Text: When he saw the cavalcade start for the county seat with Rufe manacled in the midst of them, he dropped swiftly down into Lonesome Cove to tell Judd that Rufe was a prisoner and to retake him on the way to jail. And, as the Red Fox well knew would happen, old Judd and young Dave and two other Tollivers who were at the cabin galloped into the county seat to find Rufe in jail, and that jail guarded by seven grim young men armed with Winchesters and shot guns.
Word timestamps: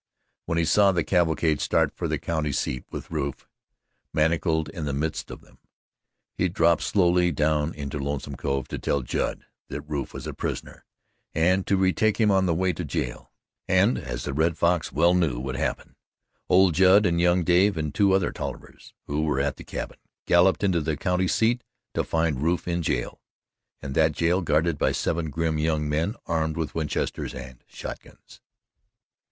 When 0.47 0.57
he 0.57 0.65
saw 0.65 0.91
the 0.91 1.03
cavalcade 1.03 1.61
start 1.61 1.93
for 1.95 2.07
the 2.07 2.17
county 2.17 2.51
seat 2.51 2.85
with 2.89 3.11
Rufe 3.11 3.47
manacled 4.11 4.67
in 4.69 4.85
the 4.85 4.93
midst 4.93 5.29
of 5.29 5.41
them, 5.41 5.59
he 6.33 6.49
dropped 6.49 6.81
swiftly 6.81 7.31
down 7.31 7.71
into 7.75 7.99
Lonesome 7.99 8.35
Cove 8.35 8.67
to 8.69 8.79
tell 8.79 9.03
Judd 9.03 9.45
that 9.67 9.81
Rufe 9.87 10.11
was 10.11 10.25
a 10.25 10.33
prisoner 10.33 10.85
and 11.35 11.67
to 11.67 11.77
retake 11.77 12.17
him 12.19 12.31
on 12.31 12.47
the 12.47 12.55
way 12.55 12.73
to 12.73 12.83
jail. 12.83 13.31
And, 13.67 13.99
as 13.99 14.23
the 14.23 14.33
Red 14.33 14.57
Fox 14.57 14.91
well 14.91 15.13
knew 15.13 15.39
would 15.39 15.55
happen, 15.55 15.95
old 16.49 16.73
Judd 16.73 17.05
and 17.05 17.21
young 17.21 17.43
Dave 17.43 17.77
and 17.77 17.93
two 17.93 18.13
other 18.13 18.31
Tollivers 18.31 18.95
who 19.05 19.21
were 19.21 19.39
at 19.39 19.57
the 19.57 19.63
cabin 19.63 19.99
galloped 20.25 20.63
into 20.63 20.81
the 20.81 20.97
county 20.97 21.27
seat 21.27 21.63
to 21.93 22.03
find 22.03 22.41
Rufe 22.41 22.67
in 22.67 22.81
jail, 22.81 23.21
and 23.83 23.93
that 23.93 24.13
jail 24.13 24.41
guarded 24.41 24.79
by 24.79 24.93
seven 24.93 25.29
grim 25.29 25.59
young 25.59 25.87
men 25.87 26.15
armed 26.25 26.57
with 26.57 26.73
Winchesters 26.73 27.35
and 27.35 27.63
shot 27.67 27.99
guns. 28.01 28.41